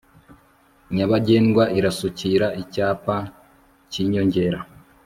[0.95, 3.15] nyabagendwa irasukira icyapa
[3.91, 4.59] cy inyongera